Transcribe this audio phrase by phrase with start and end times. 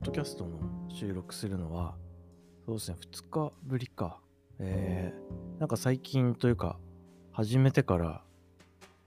[0.00, 0.58] ポッドキャストの
[0.88, 1.94] 収録するのは、
[2.64, 4.18] そうですね、2日ぶりか。
[4.58, 6.78] えー、なんか最近というか、
[7.32, 8.22] 始めてから、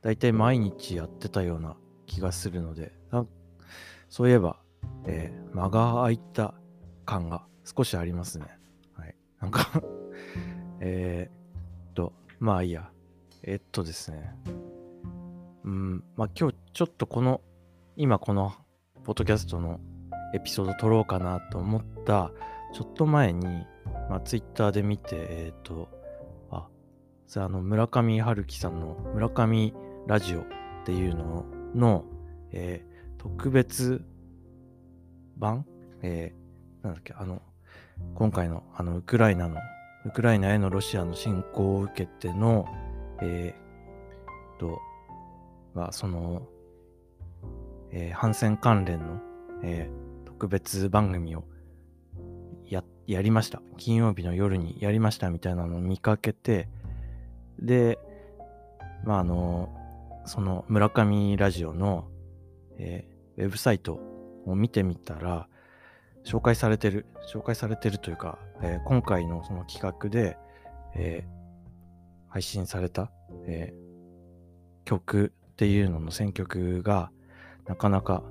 [0.04, 2.92] だいたい毎日やってたような気がするので、
[4.08, 4.60] そういえば、
[5.08, 6.54] えー、間が空いた
[7.06, 8.46] 感が少しありますね。
[8.96, 9.16] はい。
[9.42, 9.82] なんか
[10.80, 11.32] え
[11.90, 12.92] っと、まあいいや。
[13.42, 14.36] えっとですね。
[15.64, 17.42] うん、まあ今日ちょっとこの、
[17.96, 18.54] 今この
[19.04, 19.80] ポッドキャストの
[20.34, 22.32] エピソード撮ろうかなと思った
[22.74, 23.46] ちょっと前に、
[24.10, 25.90] まあ、ツイッターで見て、えっ、ー、と、
[26.50, 26.68] あ、
[27.28, 29.74] それあの村上春樹さんの村上
[30.08, 30.46] ラジオっ
[30.86, 32.06] ていうのの、
[32.52, 34.04] えー、特別
[35.38, 35.66] 版？
[36.02, 37.42] えー、なんだっけ、あの、
[38.16, 39.58] 今回のあのウクライナの、
[40.06, 42.66] ウクライナへのロシアの侵攻を受けての、
[43.22, 44.80] えー、と、
[45.74, 46.48] まあ、その、
[47.92, 49.20] えー、反戦関連の、
[49.64, 50.13] えー、
[50.44, 51.46] 特別番組を
[52.68, 53.62] ややりました。
[53.78, 56.68] 金曜日の夜にやりましたみたいなのを見かけて、
[57.60, 57.98] で、
[59.06, 59.74] まあ、あの、
[60.26, 62.10] その村上ラジオの、
[62.78, 64.02] えー、ウェブサイト
[64.46, 65.48] を見てみたら、
[66.26, 70.36] 紹介されてる、紹介されてるというか、えー、今回のその企画で、
[70.94, 73.10] えー、配信された、
[73.46, 73.74] え、
[74.84, 77.12] 曲っていうのの選曲が
[77.66, 78.24] なかなか、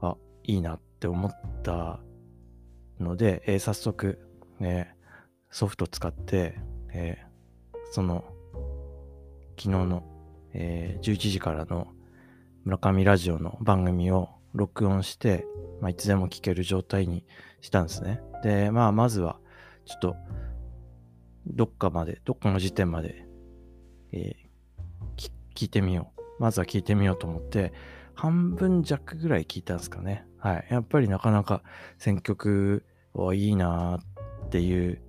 [0.00, 2.00] あ、いいなって思った
[2.98, 4.18] ので、えー、早速、
[4.60, 4.94] えー、
[5.50, 6.58] ソフト使って、
[6.94, 8.24] えー、その
[9.58, 10.02] 昨日の、
[10.54, 11.88] えー、11時からの
[12.64, 15.44] 村上ラジオの番組を録音して、
[15.82, 17.26] まあ、いつでも聞ける状態に
[17.60, 18.22] したんですね。
[18.42, 19.38] で、まあ、まずは、
[19.84, 20.16] ちょっと、
[21.46, 23.26] どっかまで、どっかの時点まで、
[24.12, 26.22] えー、聞いてみよう。
[26.40, 27.74] まずは聞いてみようと思って、
[28.14, 30.24] 半分弱ぐらい聞いたんですかね。
[30.44, 30.66] はい。
[30.68, 31.62] やっぱりなかなか
[31.96, 33.98] 選曲はいいな
[34.44, 35.00] っていう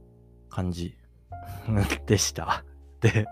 [0.49, 0.95] 感じ
[2.07, 2.63] でした。
[3.01, 3.27] で、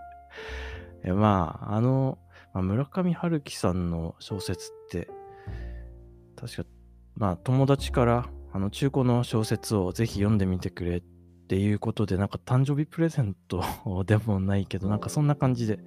[1.14, 2.18] まあ、あの、
[2.52, 5.08] まあ、村上春樹さんの小説って、
[6.36, 6.64] 確か、
[7.16, 11.00] まあ、友達から、あの、中古の小説をぜひ読んでみてくれっ
[11.48, 13.64] ていうことで、なんか誕生日プレゼント
[14.04, 15.78] でもないけど、なんかそんな感じで、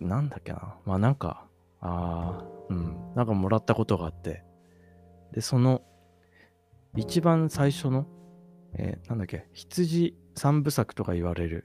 [0.00, 0.78] なんだっけな。
[0.84, 1.46] まあなんか、
[1.80, 4.42] ああ、うん、なんかもらったことがあって、
[5.34, 5.82] で、その、
[6.96, 8.06] 一番最初の、
[8.74, 11.64] えー、なんだっけ、羊三部作とか言われる、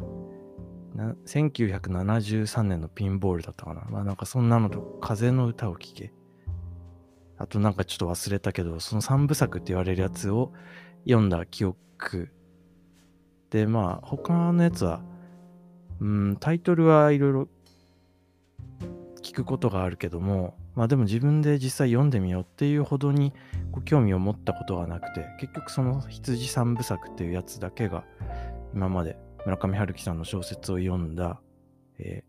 [0.95, 3.85] な1973年のピンボールだったかな。
[3.91, 6.11] まあなんかそんなのと、風の歌を聴け。
[7.37, 10.51] あとなんかちょっと忘れたけど、その三部作って言われるやつを
[11.07, 12.31] 読んだ記憶。
[13.51, 15.03] で、まあ他のやつは、
[15.99, 17.49] うん、タイトルはいろいろ
[19.21, 23.33] 聞くことがあるけども、まあでも自分で実際読んでみようっていうほどに
[23.71, 28.05] ご興味を持ったことはなくて、結局その羊三部作っていうやつだけが
[28.73, 31.41] 今まで村上春樹さんの小説を読んだ、
[31.97, 32.23] え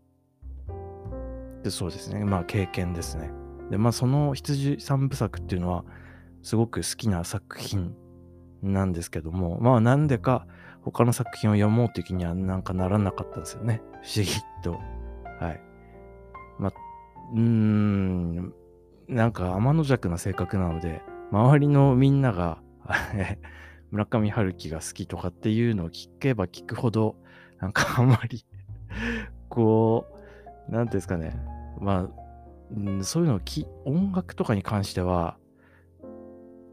[0.67, 3.31] ー、でそうですね、まあ経験ですね。
[3.69, 5.85] で、まあその羊三部作っていうのは
[6.43, 7.95] すごく好きな作品
[8.61, 10.47] なんですけども、まあなんでか
[10.81, 13.81] 他の作品を読もうという気にはなんかならなかったんですよね。
[14.01, 14.31] 不思議
[14.63, 14.79] と。
[15.39, 15.61] はい。
[17.33, 18.53] うーん、
[19.07, 22.61] なんか天の弱な性格なので、周りのみんなが
[23.91, 27.15] 村上春樹が好きとかっていうのを聞けば聞くほど、
[27.59, 28.45] なんかあんまり
[29.49, 30.05] こ
[30.69, 31.37] う、なんていうんですかね、
[31.79, 32.21] まあ、
[32.75, 35.37] うん、そういうのをき、音楽とかに関しては、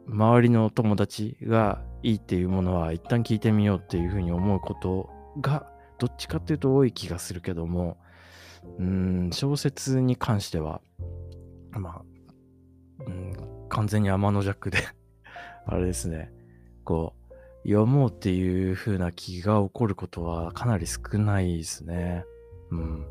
[0.07, 5.67] 周りの友達がいいっていうものは一旦聞いてみようっていうふうに思うことが
[5.99, 7.99] どっちかっていうと多い気がするけども、
[8.79, 10.81] うん、小説に関しては、
[11.73, 12.03] まあ、
[13.07, 13.33] うん、
[13.69, 14.79] 完全に天の弱で
[15.67, 16.33] あれですね、
[16.85, 17.15] こ
[17.65, 22.25] う、読もうっていう風な気が起こることはかなり少ないですね。
[22.71, 23.07] うん。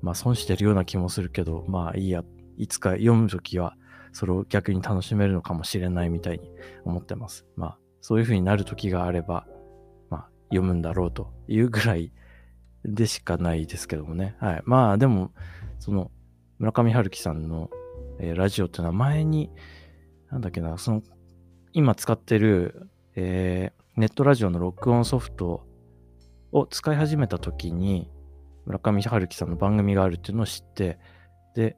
[0.00, 2.24] まあ、損してるような気もするけど、まあいいや、
[2.56, 3.76] いつか読むときは、
[4.12, 6.50] それを逆に楽しめるのかもしれないみたいに
[6.84, 7.46] 思ってます。
[7.56, 9.46] まあ、そういう風になる時があれば、
[10.08, 12.12] まあ、読むんだろうというぐらい
[12.86, 14.36] でしかないですけどもね。
[14.40, 14.62] はい。
[14.64, 15.32] まあでも、
[15.78, 16.10] その、
[16.58, 17.70] 村上春樹さんの、
[18.18, 19.50] えー、ラジオっていうのは前に、
[20.30, 21.02] なんだっけな、その、
[21.72, 25.66] 今使ってる、えー、ネットラジオの録音ソフト
[26.52, 28.10] を使い始めた時に、
[28.64, 30.98] 村上春樹さんの番組があるっていうのを知って、
[31.54, 31.76] で、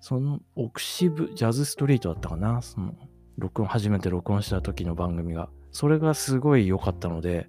[0.00, 2.94] その、オクシブ、ジャズストリートだったかな、その、
[3.38, 5.48] 録音、初めて録音した時の番組が。
[5.72, 7.48] それがすごい良かったので、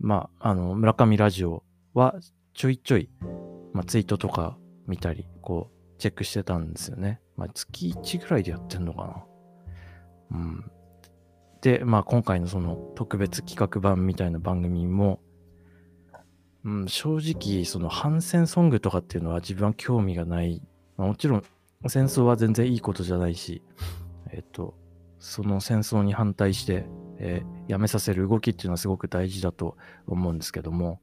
[0.00, 1.63] まあ、あの、村上ラジオ
[1.94, 2.16] は
[2.52, 3.08] ちょいちょい、
[3.72, 7.20] まあ、ツイートとか見たり、こう、チェックしてたんですよね。
[7.36, 9.26] まあ、月1ぐらいでやってんのか
[10.30, 10.38] な。
[10.38, 10.70] うん。
[11.64, 15.20] で、まあ今回のその特別企画版みたいな番組も、
[16.62, 20.60] うん、正直その反戦ソングとかっていうのは自分は興味がない。
[20.98, 21.44] まあ、もちろん
[21.88, 23.62] 戦争は全然いいことじゃないし、
[24.30, 24.74] えっと、
[25.18, 26.86] その戦争に反対して、
[27.18, 29.76] えー、やめさせる動きっていうのはすごく大事だと
[30.06, 31.00] 思うんですけども、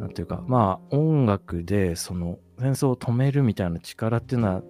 [0.00, 4.62] なんていうか、まあ音楽でその戦争を止めるみたいな力っていうのは、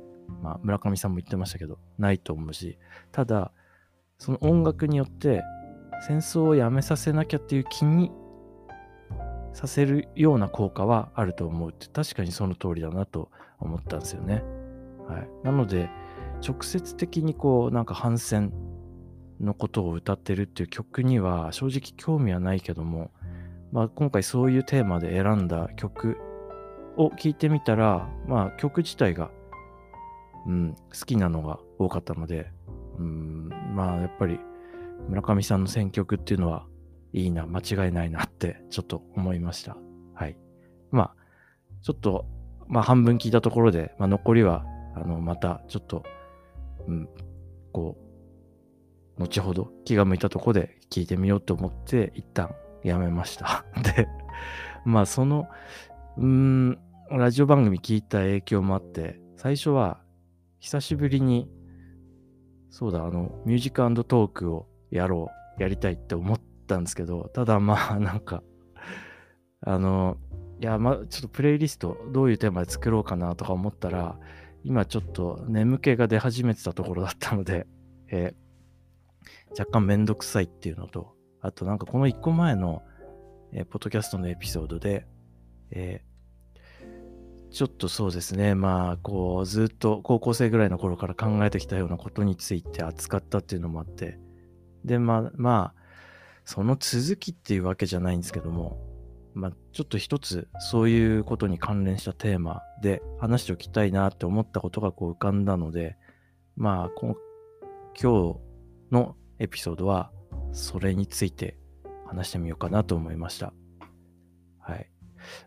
[0.43, 2.79] まあ村上さんも言ってましたけど、ないと思うし、
[3.13, 3.53] ただ、
[4.19, 5.43] その音楽によって
[6.07, 8.11] 戦争をやめさせなきゃっていう気に
[9.53, 13.31] させるような効果はあると思うって確かにその通りだなと
[13.61, 14.43] 思ったんですよね。
[15.09, 15.89] はい、なので
[16.47, 18.53] 直接的にこうなんか反戦
[19.41, 23.11] のことを歌ってるっていう曲には正直興味はないけども、
[23.73, 26.19] まあ、今回そういうテーマで選んだ曲
[26.97, 29.31] を聴いてみたら、まあ、曲自体が、
[30.47, 32.51] うん、好きなのが多かったので、
[32.99, 34.39] うん、まあやっぱり
[35.09, 36.67] 村上さんの選曲っていうのは
[37.13, 39.77] いいな、間違いないなってちょっと思いました。
[40.15, 40.37] はい。
[40.91, 41.15] まあ、
[41.83, 42.27] ちょっと、
[42.69, 44.65] まあ半分聞いたところで、まあ残りは、
[44.95, 46.05] あの、またちょっと、
[46.87, 47.09] うん、
[47.73, 47.97] こ
[49.19, 53.65] う、後ほど気が向いたところで聞いてみようと思って一旦やめました。
[53.97, 54.09] で、
[54.85, 55.49] まあその、
[56.17, 56.79] うん、
[57.11, 60.01] ラジオ番組聞いた影響もあって、最初は
[60.59, 61.49] 久しぶりに、
[62.71, 68.43] そうだ、あの、ミュージックトークをやろう、やりたいって思ったんですけど、ただまあ なんか、
[69.63, 70.19] あの、
[70.61, 74.19] いや、まあちょっとプレイリストどういうテーマで作ろうかなとか思ったら、
[74.63, 77.67] 今ちょっと眠気が出始めてたところだったので、
[78.09, 82.83] えー、若干めんどくさいっていうのと、あとなんかこの1個前の、
[83.53, 85.07] えー、ポッドキャストのエピソードで、
[85.71, 94.19] えー、ちょっとそうですね、まあこうずっと高校生ぐらいの頃から考えてきたようなことについて扱ったっていうのもあって、
[94.85, 95.81] で、まあ、まあ、
[96.45, 98.79] その続きっていうわけじゃないんですけども、
[99.35, 105.97] まあ、ちょっと一つそういうことに関連したテーマで話しておきたいなって思ったことがこう浮かんだので、
[106.57, 107.15] まあ、今
[107.95, 108.37] 日
[108.91, 110.11] のエピソードは
[110.53, 111.57] それについて
[112.07, 113.53] 話してみようかなと思いました。
[114.59, 114.91] はい。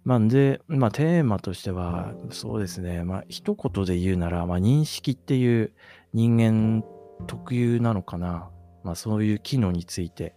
[0.03, 5.73] まあ、で、まあ、テーマとしては、そうですね、まあ、一言で言うなら、まあ、認識っていう
[6.13, 6.83] 人間
[7.27, 8.49] 特有なのかな。
[8.83, 10.35] まあ、そういう機能について、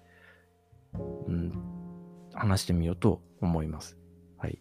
[1.26, 1.52] うん、
[2.32, 3.98] 話してみようと思います。
[4.38, 4.58] はい。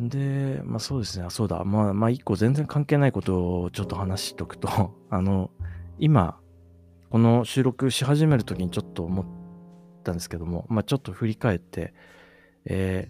[0.00, 4.68] で、まあそうですね、そうだ、まあ、まあ一個全然関係ないことをちょっと話しとくと、
[5.10, 5.50] あの、
[5.98, 6.40] 今、
[7.14, 9.26] この収録し始めるときにちょっと思っ
[10.02, 11.94] たんですけども、まあちょっと振り返って、
[12.64, 13.08] え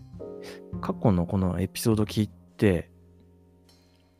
[0.74, 2.90] ー、過去のこのエピソード聞いて、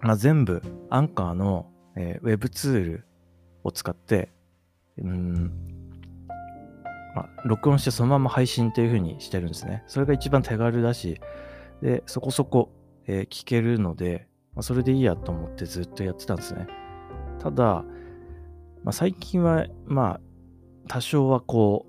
[0.01, 1.67] まあ、全部アンカーの、
[1.97, 3.07] えー、ウェブツール
[3.63, 4.33] を使って、
[4.97, 5.53] うん、
[7.15, 9.85] まあ、録音してそのまま配信っていう風にしてるんですね。
[9.87, 11.21] それが一番手軽だし、
[11.83, 12.73] で、そこそこ、
[13.07, 16.69] えー、聞けるので、まあ、それでいいやと思ってずっとやってたんですね。
[17.39, 17.85] ただ、
[18.85, 20.21] まあ、最近は、まあ、
[20.89, 21.87] 多少はこ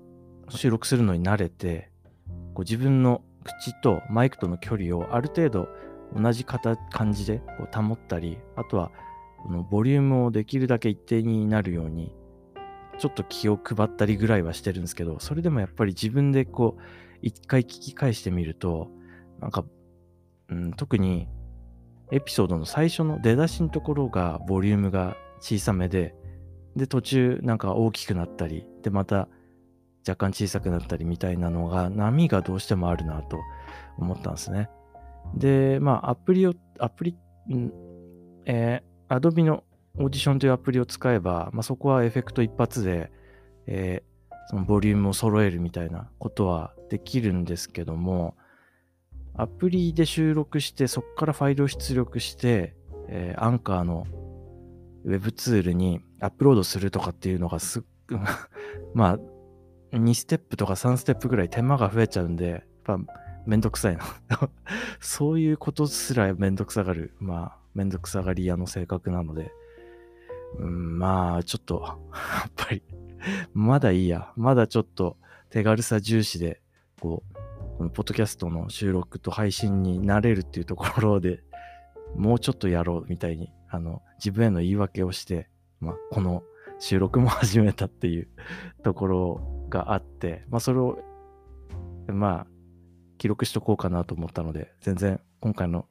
[0.48, 1.90] う、収録するのに慣れて、
[2.54, 5.68] こう自分の口とマイクとの距離をある程度
[6.14, 8.90] 同じ感じでこう保ったり、あとは、
[9.42, 12.12] このボリュームをできるだけ一定になるように
[12.98, 16.82] ちょっと気を配ったりぐらいはしてるんですけど、それでもやっぱり自分でこう、
[17.22, 18.88] 一回聞き返してみると、
[19.40, 19.64] なんか、
[20.48, 21.28] うん、特に
[22.10, 26.14] エピソードの最初の出だしのところがボリュームが小さめで、
[26.76, 29.28] で、途中なんか大きくなったり、で、また
[30.06, 33.40] 若干小さくなったりみたいなのが、波がどうしてもあるなと
[33.98, 34.68] 思ったんですね。
[35.34, 37.16] で、まあ、アプリを、アプリ、
[37.50, 37.72] ん
[38.44, 39.64] えー、Adobe の
[39.98, 43.10] オーディションというアプリを使えば、まあ、そこはエフェクト一発で、
[43.66, 48.36] えー、そのボリュームを揃えるみたいなことはできるんですけども、
[49.34, 52.76] アプリで収録して、そこからファイルを出力して、
[53.08, 54.06] え、アンカーの
[55.04, 57.82] ウェブツールにアップロードするとかっていうのがすっ、
[58.94, 59.18] ま
[59.92, 62.98] あ、2ステップとか3ステップぐらい手間が増えちゃうんで、やっぱ
[63.46, 64.04] めんどくさいな。
[65.00, 69.52] そういうことすらめんどくさがる、まあ、めんどくさがり屋の性格なので、
[70.58, 71.82] うん、まあ、ちょっと、
[72.12, 72.82] やっぱり、
[73.52, 74.32] まだいいや。
[74.36, 75.16] まだちょっと
[75.50, 76.60] 手軽さ重視で、
[77.00, 77.36] こう、
[77.78, 81.42] このポッドキャストの収録と配信になれるっていうところで、
[82.14, 85.48] もうちょっとやろうみたいに、あの、自分への言い訳をして、
[85.80, 86.42] まあ、この
[86.78, 88.28] 収録も始めたっていう
[88.82, 90.98] ところがあって、まあ、それを、
[92.06, 92.46] まあ、
[93.18, 95.86] 記録しとこうかなと思ったので、全然今回の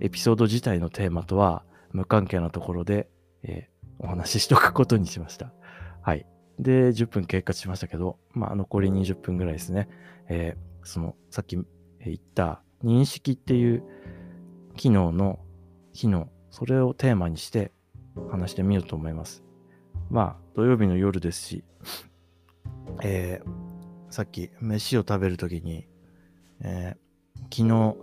[0.00, 3.08] エピソード自体のテーマとは無関係なところで、
[3.42, 5.52] えー、お話ししとくことにしました。
[6.02, 6.26] はい。
[6.58, 9.88] で、10分経過しましたけど、まあ、残り20分ぐらいですね。
[10.28, 13.82] えー、その、さっき言った認識っていう
[14.76, 15.38] 機能の
[15.92, 17.72] 機能、それをテーマにして
[18.28, 19.42] 話してみようと思います。
[20.10, 21.64] まあ、土曜日の夜ですし、
[23.02, 25.86] えー、さっき飯を食べるときに、
[26.60, 27.96] えー、昨日、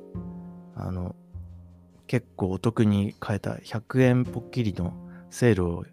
[0.76, 1.16] あの、
[2.08, 4.94] 結構お得に買えた100円ぽっきりの
[5.30, 5.86] セールを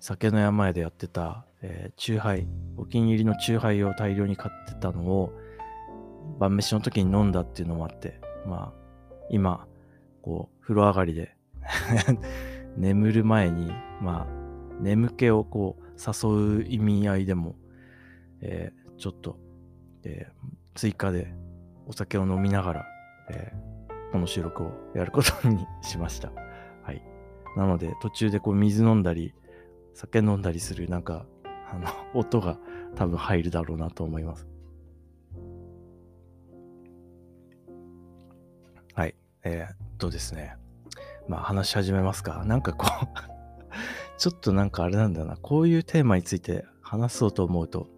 [0.00, 5.32] 酒の山屋でやってた、えー、チューハイ、お気に入りのチューハイを大量に買ってたのを
[6.38, 8.86] 晩飯の時に飲んだっていうのもあって、まあ、
[9.30, 9.66] 今、
[10.22, 11.36] こう、風呂上がりで
[12.76, 17.56] 眠る前に、まあ、眠気をこう、誘う意味合いでも、
[18.40, 19.38] えー、ちょっと、
[20.04, 21.34] えー、追加で
[21.86, 22.86] お酒を飲みながら、
[23.30, 26.30] えー、この収録をやることにしました。
[26.82, 27.02] はい。
[27.56, 29.34] なので、途中でこう、水飲んだり、
[29.94, 31.26] 酒飲んだりする、なんか、
[31.70, 32.58] あの、音が
[32.94, 34.46] 多分入るだろうなと思います。
[38.94, 39.14] はい。
[39.42, 40.56] えー、っとですね。
[41.28, 42.44] まあ話し始めますか。
[42.44, 43.08] なんかこう
[44.18, 45.36] ちょっとなんかあれなんだな。
[45.36, 47.88] こういうテーマについて話そうと思うと、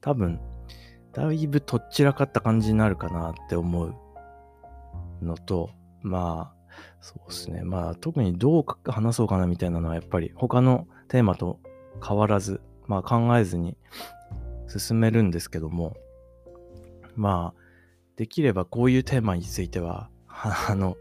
[0.00, 0.40] 多分、
[1.12, 3.94] だいぶとっちらかった感じになるかなって思う
[5.22, 5.70] のと、
[6.02, 7.62] まあ、そうですね。
[7.62, 11.58] まあ特にどう話そうかなみたいなのはやっぱり他のテーマと
[12.06, 13.76] 変わらず、まあ考えずに
[14.68, 15.96] 進めるんですけども、
[17.14, 17.60] まあ、
[18.16, 20.96] できればこういうテーマについては、 あの、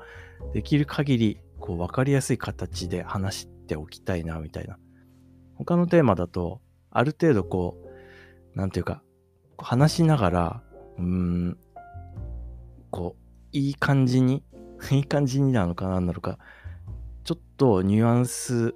[0.53, 4.77] できる限り、こう、わかりやすい形で話しておきたいな、みたいな。
[5.55, 6.61] 他のテーマだと、
[6.91, 7.77] ある程度こ
[8.53, 9.03] う、なんていうか、
[9.57, 10.63] 話しながら、
[10.97, 11.57] うん、
[12.91, 14.43] こう、いい感じに、
[14.91, 16.37] いい感じになのかなんなのか、
[17.23, 18.75] ちょっとニュアンス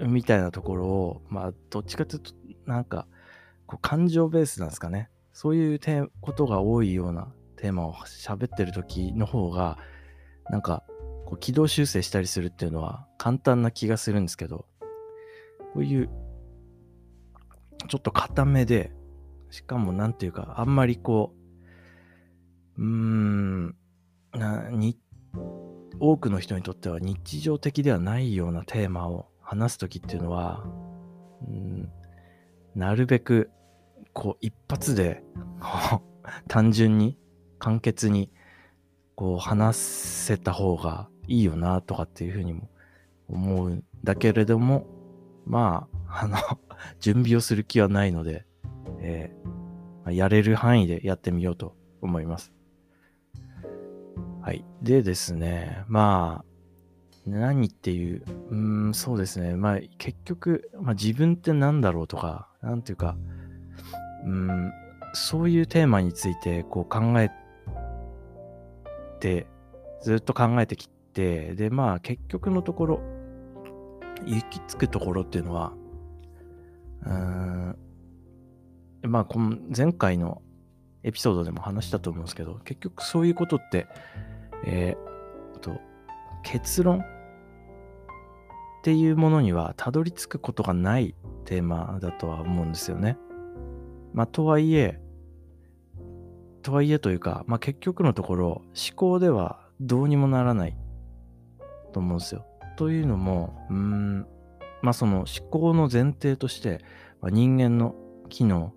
[0.00, 2.32] みたいなところを、まあ、どっちかというと、
[2.66, 3.06] なんか、
[3.66, 5.10] こう感情ベースなんですかね。
[5.32, 5.80] そういう
[6.20, 9.78] ことが多いようなテーマを喋ってる時の方が、
[10.48, 10.84] なんか、
[11.26, 14.66] こう軌道修正したりするっていうのは簡単な気がするんですけど、
[15.74, 16.10] こういう、
[17.88, 18.92] ちょっと固めで、
[19.50, 21.34] しかもなんていうか、あんまりこ
[22.78, 23.76] う、うーん、
[24.32, 24.98] な、に、
[25.98, 30.64] 多くの人にとっては日常的ではないようなテーマを話すときっていうのは、
[31.46, 31.90] うん、
[32.74, 33.50] なるべく、
[34.12, 35.22] こう、一発で、
[36.48, 37.18] 単純に、
[37.58, 38.32] 簡潔に
[39.20, 42.70] こう話せた方がいいよなとかっていうふうにも
[43.28, 44.86] 思うんだけれども、
[45.44, 46.38] まあ、 あの
[47.00, 48.46] 準備をする気はないので、
[49.00, 52.50] えー、やれる範囲でやってみようと思います。
[54.40, 54.64] はい。
[54.80, 58.56] でですね、まあ、何っていう、う
[58.88, 59.54] ん、そうですね。
[59.54, 63.18] まあ、結局、まあ、自分って何だろうとか、なんていうか、
[64.24, 64.72] うん、
[65.12, 67.30] そういうテーマについてこう考え
[69.20, 69.46] て、
[70.02, 73.00] ずっと考えてきて、で、まあ結局のところ、
[74.26, 75.72] 行き着くところっていうのは、
[77.04, 77.76] うーん、
[79.02, 80.42] まあこの前回の
[81.02, 83.86] エピソードでも話したと思うんですけど、結局そういうことって、
[84.64, 85.10] えー、
[85.60, 85.80] と、
[86.42, 87.02] 結論っ
[88.82, 93.18] ていうものにはたどり着くことがないテーマだとは思うんですよね。
[94.12, 95.00] まあとはいえ、
[96.62, 100.76] とはいえというか、まあ、結局のところ思考ではどうにもならない
[101.92, 102.44] と思うんですよ。
[102.76, 104.26] というのも、うん、
[104.82, 106.80] まあその思考の前提として、
[107.20, 107.94] まあ、人間の
[108.28, 108.72] 機能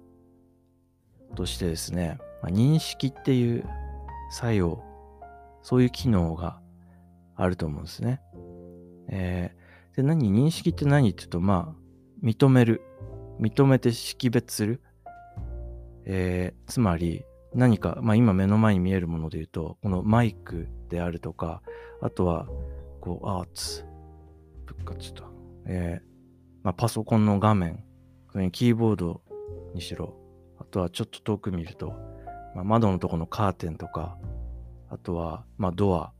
[1.35, 3.65] としてですね、まあ、認識っていう
[4.31, 4.83] 作用、
[5.61, 6.59] そういう機能が
[7.35, 8.21] あると思うんですね。
[9.09, 12.81] えー、で、何認識って何って言うと、まあ、認める。
[13.39, 14.81] 認めて識別する。
[16.05, 21.61] えー、つまり、何か、まあ、今目の前に見えるもので言うと、このマイクであるとか、
[22.01, 22.47] あとは、
[22.99, 23.85] こう、アーツ、
[24.65, 25.23] ぶっかちょっと、
[25.65, 26.05] えー、
[26.63, 27.83] まあ、パソコンの画面、
[28.31, 29.21] それにキーボード
[29.73, 30.15] にしろ、
[30.57, 31.93] あとはちょっと遠く見ると、
[32.55, 34.17] まあ、窓のとこのカーテンとか、
[34.89, 36.11] あとは、まあ、ドア、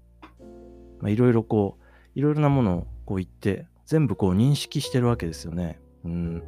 [0.99, 1.83] まあ、いろいろこう、
[2.15, 5.79] いろいろなものをこう言って、全部こう認識してるわけですよね。
[6.05, 6.43] うん。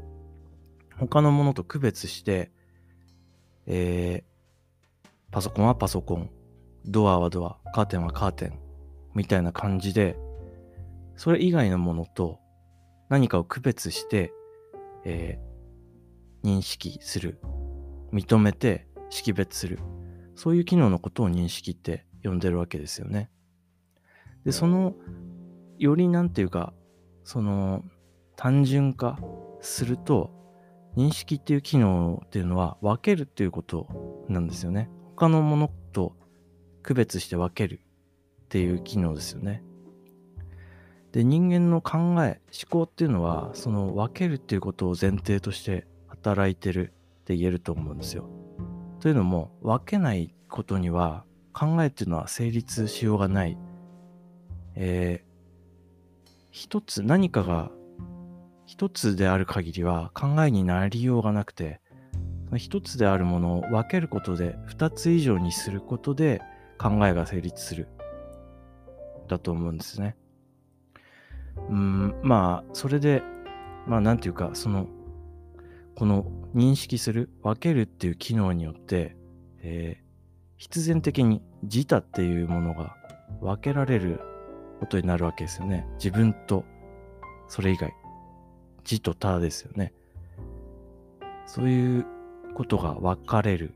[0.97, 2.51] 他のものと区別して、
[3.65, 4.34] えー、
[5.35, 6.29] パソコンはパソコン、
[6.85, 8.59] ドアはドア、カーテンはカーテン、
[9.15, 10.17] みたいな感じで、
[11.17, 12.39] それ以外のものと
[13.09, 14.31] 何かを区別して、
[15.03, 17.41] えー、認識する、
[18.13, 19.79] 認めて識別する、
[20.35, 23.29] そういう機能のことを認識って呼んでるわけですよね。
[24.45, 24.93] で、その、
[25.77, 26.73] よりなんていうか、
[27.25, 27.83] その、
[28.37, 29.19] 単純化
[29.59, 30.31] すると、
[30.95, 34.89] 認識っていう機能っていうのは分けるっていうことなんですよね。
[35.15, 36.13] 他のものと
[36.83, 37.79] 区別して分ける
[38.43, 39.63] っていう機能ですよね。
[41.13, 48.29] で人間の考え思考っていうのはその分けるっていうことを前提として働いてるって言えると思うんですよ。
[48.99, 53.57] というのも分けないことには考えっていうのは成立しようがない。
[54.75, 57.71] えー、一つ何かが
[58.65, 61.79] 一つである限りは考えになりようがなくて
[62.57, 66.41] 一つであるものを分けることで二つ以上にすることで
[66.77, 67.87] 考えが成立する
[69.27, 70.15] だと思うんですね。
[71.69, 73.23] うんまあそれで
[73.87, 74.87] まあなんていうかその
[75.95, 79.15] この認識する分けるっていう機能によって、
[79.61, 80.03] えー、
[80.57, 82.95] 必然的に自他っていうものが
[83.41, 84.19] 分けられる
[84.79, 85.87] ことになるわけですよね。
[85.95, 86.65] 自分と
[87.47, 87.93] それ以外。
[88.89, 89.93] 自と他ですよね。
[91.47, 92.05] そういう
[92.55, 93.75] ことが分かれる。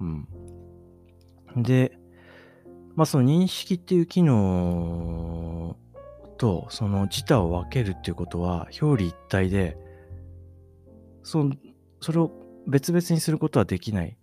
[0.00, 1.62] うん。
[1.62, 1.96] で、
[2.96, 5.76] まあその認識っていう機能
[6.38, 9.76] とその自他を分けるっていうことは表裏一体で、
[11.22, 11.54] その
[12.00, 12.32] それを
[12.66, 14.16] 別々にすることはできない。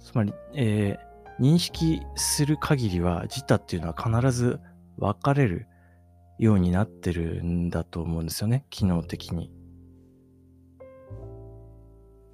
[0.00, 4.60] つまり、えー、認識する限りは自他っていうのは必ず
[4.98, 5.66] 分かれる
[6.38, 9.50] ようになってるんだと思うんですよね、機能的に。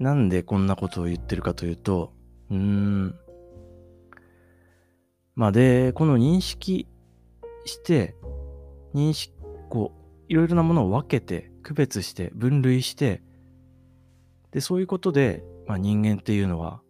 [0.00, 2.14] なんでこんなことを言ってるかというと、
[2.50, 3.14] うーん。
[5.36, 6.88] まあで、この認識
[7.66, 8.16] して、
[8.94, 9.34] 認識、
[9.68, 13.22] こう、いろいろなものを分けて、区別して、分類して、
[14.52, 16.80] で、そういうことで、まあ、人間っていうのは、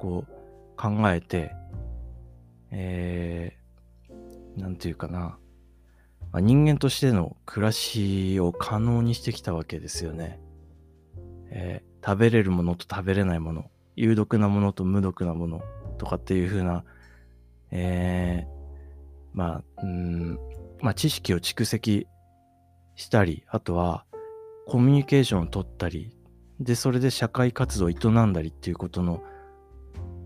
[0.00, 1.50] こう、考えて、
[2.70, 5.38] えー、なんていうかな、
[6.30, 10.40] まあ、人間としての暮らしを可能にしてきたわけですよね。
[11.56, 15.62] えー、食べれるものと食べれないもの、有毒なものと無毒なもの
[15.98, 16.84] とかっていう風な、
[17.70, 18.48] えー、
[19.32, 20.38] まあ、うん、
[20.80, 22.08] まあ知識を蓄積
[22.96, 24.04] したり、あとは
[24.66, 26.16] コミュニケーションを取ったり、
[26.58, 27.94] で、それで社会活動を営
[28.26, 29.22] んだりっていうことの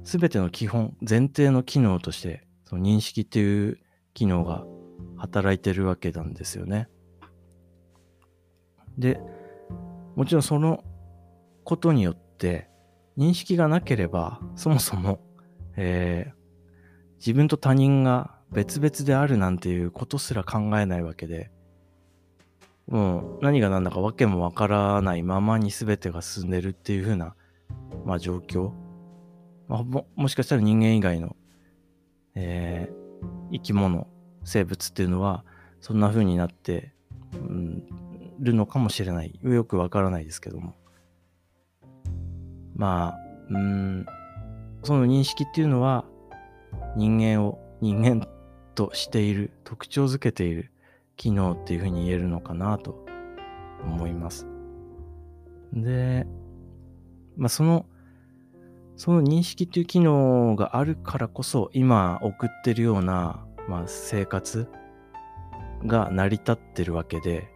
[0.05, 3.79] 全ての基本、前提の機能として、その認識っていう
[4.15, 4.65] 機能が
[5.19, 6.89] 働いてるわけなんですよね。
[8.97, 9.21] で、
[10.17, 10.83] もちろんその
[11.69, 12.67] ことによって
[13.19, 15.21] 認識がなければ、そもそも、
[15.77, 21.51] えー、自分と他人が別々であるなんていうことすら考えないわけで、
[22.87, 27.35] もう何が何だか訳もわからないままに全てが進んでるっていう風な、
[28.07, 28.73] まあ、状況。
[29.69, 31.37] まあ、ももしかしたら人間以外の、
[32.35, 34.07] えー、生き物
[34.43, 35.45] 生物っていうのは
[35.83, 36.95] そんな風になって、
[37.35, 37.85] うん、
[38.39, 39.39] るのかもしれない。
[39.43, 40.75] よくわからないですけども。
[42.79, 43.19] まあ、
[43.51, 44.07] うん、
[44.83, 46.07] その認識っていうのは
[46.97, 48.27] 人間を人間
[48.75, 50.71] としている、特徴づけている
[51.17, 53.05] 機能っていう風に言えるのかなと
[53.85, 54.47] 思います。
[55.75, 56.27] で、
[57.37, 57.85] まあその、
[58.97, 64.67] その認識っていう機能があるからこそ今送ってるようなまあ、生活
[65.85, 67.49] が成り立ってるわけで、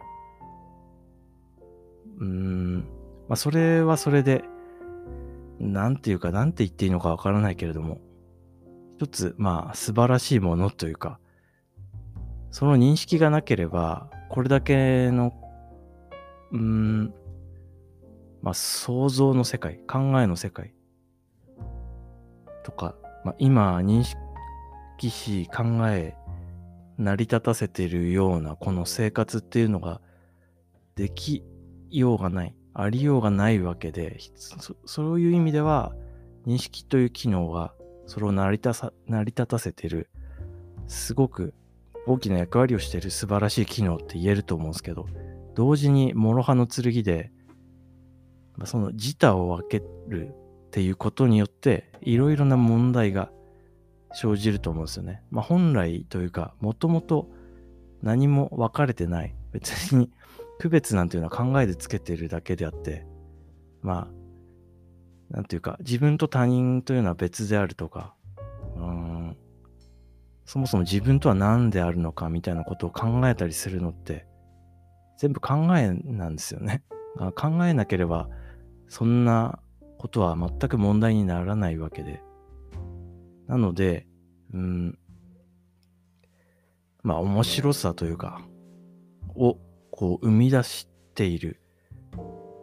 [2.19, 2.75] うん、
[3.27, 4.43] まあ、それはそれで、
[5.59, 8.01] なんていうか、なんて言っていいのかわからないけれども、
[8.97, 11.19] 一つ、まあ、素晴らしいものというか、
[12.51, 15.33] その認識がなければ、これだけの、
[16.51, 17.13] うん、
[18.41, 20.73] まあ、想像の世界、考えの世界
[22.63, 26.15] とか、まあ、今認識し考え
[26.97, 30.01] 成り立たせているようなこの生活っていうのが
[30.95, 31.43] でき
[31.89, 32.55] ようがない。
[32.73, 34.19] ありようがないわけで
[34.85, 35.93] そういう意味では
[36.45, 37.73] 認識という機能が
[38.07, 40.09] それを成り立た成り立たせてる
[40.87, 41.53] すごく
[42.05, 45.07] 大きな役割をしてる素晴らしい機能って言えると思うんですけど
[45.55, 47.31] 同時に諸刃の剣で
[48.65, 53.29] その自他を分けるっていうことによっていろいろな問題が
[54.13, 55.21] 生じると思うんですよね。
[55.31, 57.29] まあ、本来というか、もともと
[58.01, 59.35] 何も分かれてない。
[59.51, 60.09] 別に
[60.63, 63.05] 区別なんていうのは考えでつけてるだけであって、
[63.81, 68.15] まあ、なんていうか、自分と他人というのは別であるとか、
[68.77, 69.37] うん、
[70.45, 74.25] そもそも自分とは何であるのかみたいなことを考えたりするのって、
[75.17, 76.81] 全部考えなんですよね。
[77.35, 78.29] 考えなければ、
[78.87, 79.59] そんな
[79.97, 82.23] ことは全く問題にならないわけで。
[83.47, 84.07] なので、
[84.53, 84.97] うん、
[87.01, 88.41] まあ面白さというか、
[89.35, 89.57] を
[89.95, 91.59] こう生み出している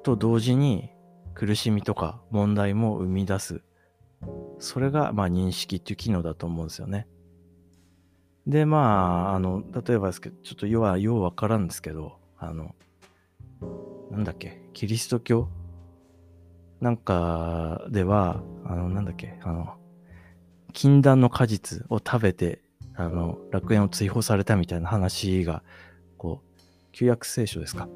[0.03, 0.91] と同時に
[1.33, 3.63] 苦しみとか問題も生み出す。
[4.59, 7.07] それが、まあ、認識っていう機能だと思うんですよね。
[8.49, 12.75] で、まあ、あの、例えばですけど、ちょっと要は、ようわからんですけど、あの、
[14.11, 15.49] なんだっけ、キリスト教？
[16.81, 19.77] なんかでは、あの、なんだっけ、あの、
[20.73, 22.61] 禁断の果実を食べて、
[22.97, 25.63] あの、楽園を追放されたみたいな話が、
[26.19, 26.50] こう、
[26.93, 27.89] 旧約聖書ですか？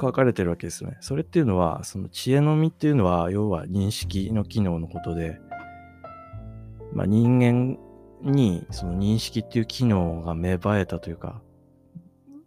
[0.00, 0.96] 書かれてるわけですね。
[1.00, 5.38] それっていうのは、その知恵の実っていうのは、要は認識の機能のことで、
[6.92, 7.78] まあ、人間
[8.22, 11.40] にその認識っていう機能が芽生えたというか、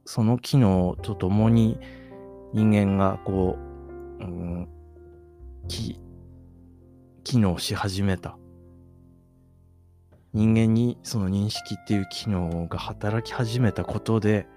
[0.05, 1.79] その機能とともに
[2.53, 3.57] 人間がこ
[4.19, 4.67] う、うん、
[5.67, 5.99] 機
[7.37, 8.37] 能し始めた。
[10.33, 14.47] 人間にその認識っていう機能が働き始めたことで、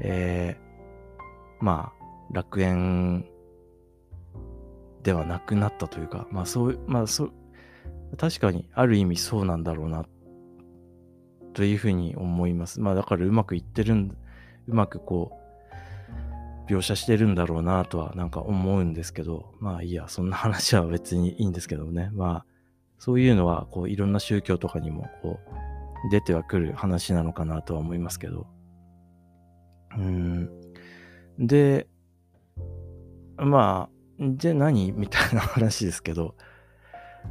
[0.00, 3.26] えー、まあ、楽園
[5.02, 7.32] ではなくなったというか、まあそう、まあそう、
[8.16, 10.04] 確かにある意味そうなんだろうな、
[11.52, 12.80] というふうに思います。
[12.80, 14.16] まあだからうまくいってるん、
[14.66, 22.10] うまくこう、描写してるんだろうなとはなんか思うんですけど、まあいいや、そんな話は別にいいんですけどね。
[22.14, 22.46] まあ、
[22.98, 25.38] そういうのはこういろんな宗教とかにもこ
[26.06, 28.46] う出てはくる話なのかなとは思いますけど。
[29.98, 30.50] うん。
[31.38, 31.86] で、
[33.36, 34.92] まあ、で何？
[34.96, 36.34] みたいな話ですけど、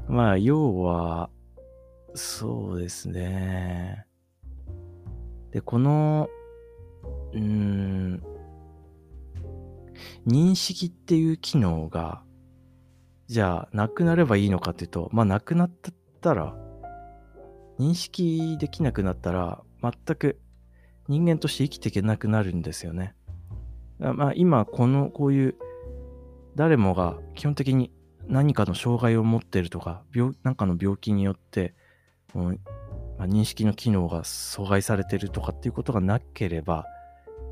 [0.07, 1.29] まあ、要は、
[2.15, 4.05] そうですね。
[5.51, 6.29] で、この、
[7.33, 8.21] うん、
[10.27, 12.23] 認識っていう機能が、
[13.27, 15.71] じゃあ、なくなればいいのかっていうと、まあ、なくなっ
[16.21, 16.55] たら、
[17.79, 20.39] 認識できなくなったら、全く
[21.07, 23.15] 人間として生きていけなくなるんですよね。
[23.99, 25.55] まあ、今、この、こういう、
[26.55, 27.91] 誰もが基本的に
[28.27, 31.73] 何かの障害を持っているとか、病、なんかの病気によって、
[32.35, 32.59] うん
[33.17, 36.85] まあ、認識の機能が阻害されているとかっていうことがなければ、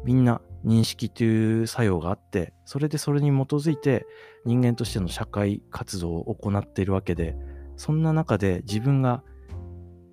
[0.03, 4.05] みんな認識という作用があって、それでそれに基づいて
[4.45, 7.35] 人間としての社会活動を行っているわけで、
[7.77, 9.23] そんな中で自分が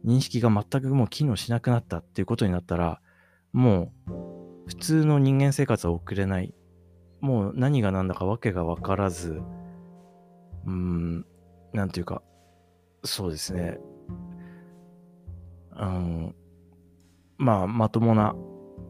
[0.04, 3.00] 認識が全くもう機能しなくなったっていうことになったら、
[3.58, 4.12] もう
[4.68, 6.54] 普通の人間生活は送れない。
[7.20, 9.42] もう何が何だかわけがわからず、
[10.64, 11.26] うーん、
[11.72, 12.22] なんていうか、
[13.02, 13.80] そうですね。
[15.76, 16.34] うん、
[17.36, 18.36] まあ、まともな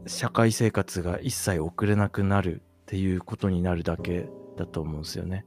[0.07, 4.29] 社会生活が一切送れなくなるっていうことになるだけ
[4.59, 5.47] だと思うんですよね。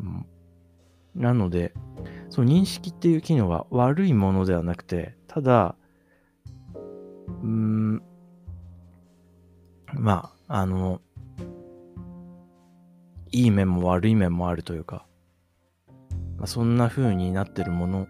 [0.00, 0.26] うん、
[1.14, 1.72] なので、
[2.28, 5.76] その認識っていう機能は悪いものではなくて、ただ、
[7.28, 8.02] うん、
[9.94, 11.00] まあ、あの、
[13.32, 15.06] いい面も悪い面もあるというか、
[16.36, 18.08] まあ、そんな風になってるもの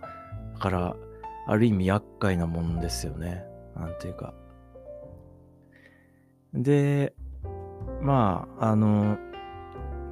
[0.59, 0.97] から、
[1.49, 3.45] ある意味厄介なもんですよね。
[3.77, 4.35] なんていうか。
[6.53, 7.15] で、
[8.03, 9.19] まあ、あの、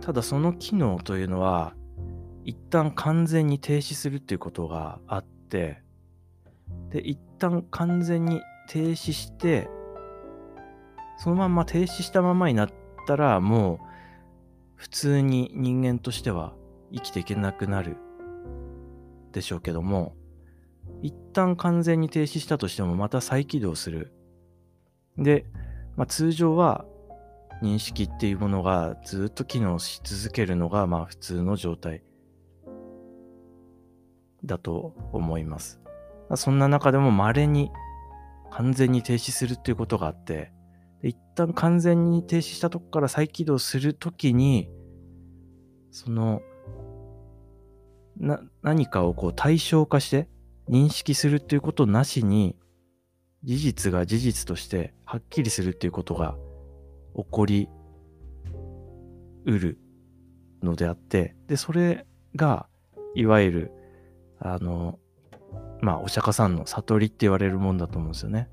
[0.01, 1.75] ただその機能というのは、
[2.45, 5.83] 一旦完全に停止するっていうことがあって、
[6.91, 9.69] で、一旦完全に停止して、
[11.19, 12.71] そのまんま停止したままになっ
[13.07, 13.79] たら、もう、
[14.77, 16.55] 普通に人間としては
[16.93, 17.97] 生きていけなくなる
[19.33, 20.15] でしょうけども、
[21.03, 24.13] 一旦完全に停止したとしてもまた再起動する。
[25.17, 25.47] で、
[25.97, 26.85] まあ、通常は
[27.63, 32.03] 認識っていうものがずっと機能し続けるのがまあ普通の状態
[34.45, 35.81] だと思います。
[36.37, 37.71] そんな中でも稀に
[38.55, 40.53] 完全に停止するっていうことがあって、
[41.03, 44.71] で一旦完全に停止したとこから再起動するときに、
[45.91, 46.41] その、
[48.17, 50.29] な、何かをこう対象化して
[50.69, 52.57] 認識するっていうことなしに、
[53.43, 56.37] 事実が事実としてはっきりするっていうことが
[57.17, 57.69] 起こり
[59.47, 59.79] うる
[60.63, 62.69] のであって、で、それが、
[63.17, 63.73] いわゆる、
[64.39, 65.01] あの、
[65.81, 68.49] まあ、お釈迦さんの悟りって言われるもんだと思うんですよね。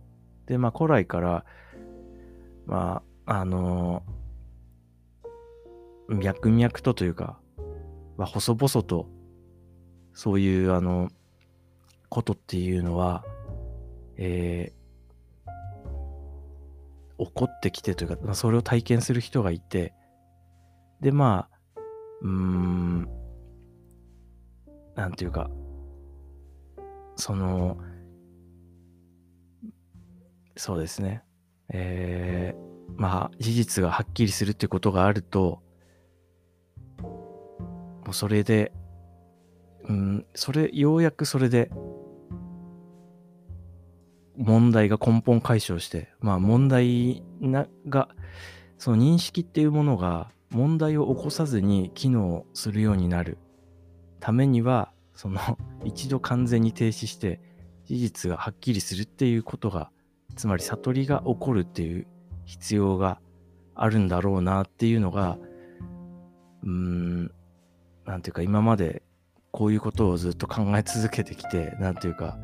[0.48, 1.46] で、まあ、古来から、
[2.66, 4.04] まあ、あの
[6.10, 7.40] 脈々とというか、
[8.18, 9.08] まあ、細々と、
[10.14, 11.10] そういう、あの、
[12.10, 13.24] ことっていうのは、
[14.18, 19.94] えー、起こってきてというか、まあ、それを体験する人がいて、
[21.00, 21.80] で、まあ、
[22.22, 23.10] うーん、
[24.96, 25.50] なんていうか、
[27.22, 27.78] その、
[30.58, 31.24] そうですね。
[31.70, 35.62] えー、まあ、事実がはっきりするってことがあると
[37.04, 38.72] も、うそれで、
[39.88, 41.70] うん、それ、ようやくそれで、
[44.36, 48.10] 問題が根本解消して、まあ問題なが、
[48.80, 53.38] その認識っていうものが問題を起こさずに機能するようになる
[54.20, 55.40] ためには、その
[55.86, 57.40] 一度完全に停止して
[57.86, 59.92] 事実がはっきりするっていうことが、
[60.36, 62.08] つまり悟りが起こるっていう
[62.46, 63.22] 必要が
[63.76, 65.38] あるんだろうなっていうのが、
[66.64, 67.32] うーん、
[68.06, 69.04] なんていうか今まで
[69.52, 72.40] こういうことをずっと考え続けてきて、なんていうか、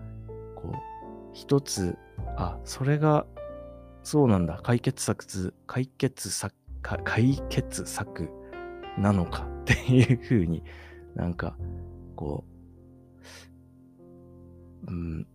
[0.56, 0.76] こう、
[1.34, 1.98] 一つ、
[2.36, 3.26] あ、それが、
[4.04, 5.26] そうなんだ、解決策、
[5.66, 8.30] 解決策、解決策
[9.00, 10.64] なのかっていうふうに
[11.16, 11.58] なんか、
[12.16, 12.57] こう、
[14.88, 15.28] うん、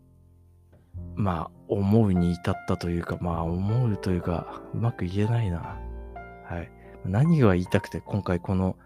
[1.15, 5.79] まあ、思うに至ったというか、まあ、思うというか、うまく言えないな。
[6.45, 6.71] はい。
[7.05, 8.77] 何が言いたくて今回この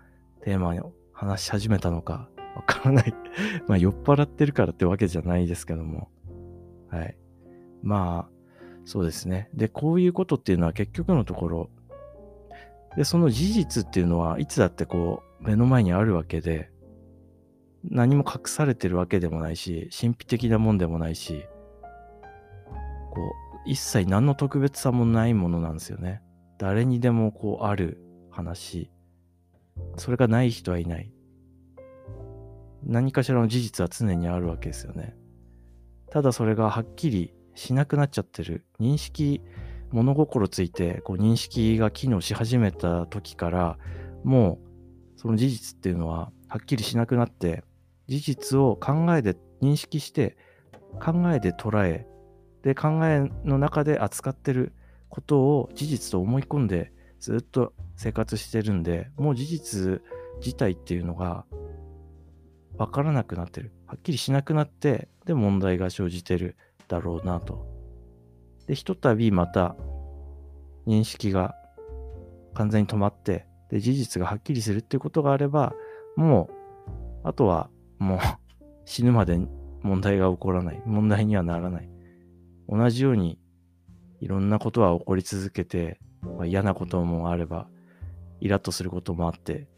[0.43, 3.15] テーマを話し始めたのかわからない
[3.69, 6.09] まあ、酔っ払ってるからってわけじゃないですけども。
[6.89, 7.17] はい。
[7.83, 8.37] まあ、
[8.85, 9.51] そうですね。
[9.53, 11.71] で、こういうことっていうのは結局のところ、
[12.97, 16.71] で、その事実っていうのはいつだってこう、目の前にあるわけで、
[17.90, 21.44] 何も隠されてるわけでもないし、神秘的なもんでもないし、
[23.12, 26.22] こう、一切何の特別さもないものなんですよね。
[26.59, 28.90] 誰にでもこうある話。
[29.96, 31.12] それがない人はいない。
[32.85, 35.16] 何かしらの事実は常にあるわけですよね。
[36.11, 38.64] ただそれがはっきりしなくなっちゃってる。
[38.81, 39.42] 認識、
[39.90, 43.79] 物心ついて、こう認識が機能し始めた時から、
[44.25, 44.59] も
[45.16, 47.64] うその事実っていうのははっきりしなくなって、
[48.09, 50.37] 事実を考えで認識して、
[51.01, 52.07] 考えで捉え、
[52.62, 54.73] で、考えの中で扱ってる
[55.09, 60.03] ことを事実と思い込んでずっと生活してるんで、もう事実
[60.40, 61.45] 自体っていうのが
[62.77, 63.73] 分からなくなってる。
[63.87, 66.57] はっきりしなくなって、で、問題が生じてる
[66.88, 67.66] だろうなと。
[68.66, 69.77] で、ひとたびまた
[70.87, 71.55] 認識が
[72.55, 75.75] 完全に止まって、で、事実がはっきりするっていうことがあれば、
[76.16, 76.49] も
[77.25, 78.19] う、あとはもう
[78.85, 79.39] 死ぬまで
[79.83, 80.83] 問題が起こらない。
[80.87, 81.89] 問題にはならない。
[82.69, 83.39] 同じように
[84.21, 87.69] いろんなことは起こり続けて、まあ、嫌なこともあれば、
[88.41, 89.69] イラッとすることもあって、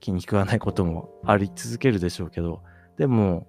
[0.00, 2.62] 気に食わないこともあり続けるでしょうけど、
[2.98, 3.46] でも、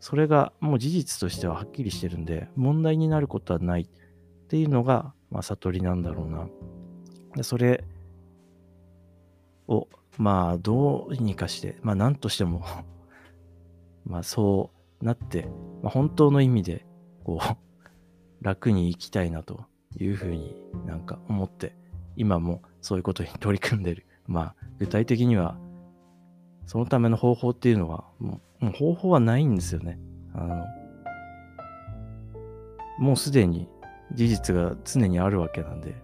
[0.00, 3.88] それがもう事実としてははっきりしてるんで、問題になることはないっ
[4.48, 6.46] ていうのが、まあ、悟りなんだろうな。
[7.36, 7.84] でそれ
[9.66, 12.64] を、まあ、どうにかして、まあ、何としても
[14.04, 15.48] まあ、そうなって、
[15.82, 16.86] まあ、本当の意味で、
[17.24, 17.56] こう、
[18.44, 19.64] 楽に生きたいなと
[19.98, 20.54] いうふうに
[20.86, 21.76] なんか思って、
[22.16, 24.06] 今もそういうことに取り組んでる。
[24.26, 25.58] まあ、具体的には、
[26.66, 29.98] そのための方法っていうのは、もうもう方法はないんですよね。
[30.32, 30.64] あの、
[32.98, 33.68] もうすでに
[34.14, 35.94] 事実が常にあるわけなんで、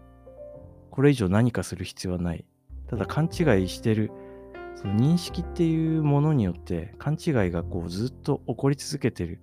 [0.90, 2.44] これ以上何かする必要はない。
[2.88, 4.10] ただ勘違いしてる、
[4.74, 9.40] その認識っていうものによって勘違いがこうずっと起こり続けてる。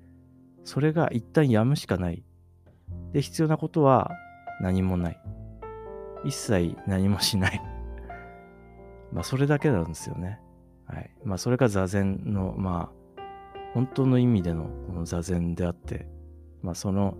[0.63, 2.23] それが一旦やむしかない。
[3.13, 4.11] で、必要なことは
[4.61, 5.19] 何もない。
[6.25, 7.61] 一切何もしない。
[9.13, 10.41] まあ、それだけなんですよね。
[10.85, 11.11] はい。
[11.23, 13.21] まあ、それが座禅の、まあ、
[13.73, 16.07] 本当の意味でのこの座禅であって、
[16.61, 17.15] まあ、その、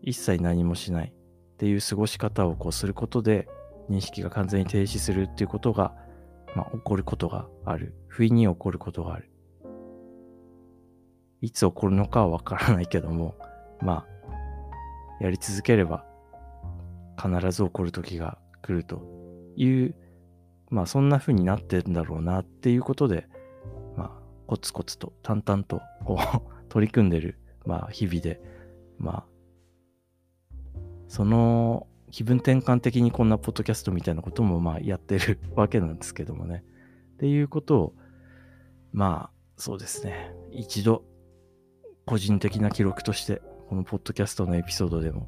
[0.00, 3.48] 一切何もしないっていう過ごし方をこうすることで、
[3.90, 5.94] 認識が完全に停止するっていうことが、
[6.54, 7.94] まあ、起こることがある。
[8.08, 9.30] 不意に起こることがある。
[11.40, 13.34] いつ起こるのかはわからないけども、
[13.80, 14.06] ま
[15.20, 16.04] あ、やり続ければ
[17.20, 19.02] 必ず起こる時が来ると
[19.56, 19.94] いう、
[20.70, 23.26] まあそんな風になってるんだろうなっていうことで、
[23.96, 24.10] まあ
[24.46, 28.40] コツコツと淡々とこう 取り組んでる、まあ日々で、
[28.98, 29.24] まあ
[31.08, 36.62] その気分転換的にこんなポッドキャストみたいなこともまあやってるわけなんですけどもね。
[37.14, 37.94] っていうことを、
[38.92, 40.32] まあそうですね。
[40.52, 41.02] 一度
[42.06, 45.26] 個人的な記録としてこのポッドキャストのエピソードでも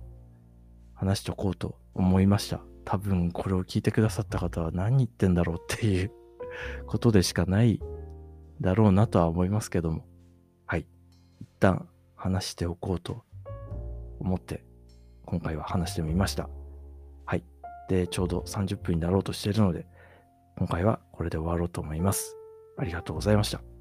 [0.94, 2.60] 話しておこうと思いました。
[2.84, 6.12] 多分これを聞いてくださった方は何言ってんだろうっていう
[6.86, 7.80] ことでしかない
[8.60, 10.06] だろうなとは思いますけども。
[10.66, 10.86] はい。
[11.40, 13.24] 一旦話しておこうと
[14.20, 14.64] 思って
[15.24, 16.48] 今回は話してみました。
[17.88, 19.86] で、ちょうど30分になろうとしているので、
[20.58, 22.36] 今回はこれで終わろうと思います。
[22.78, 23.75] ありがとうございました。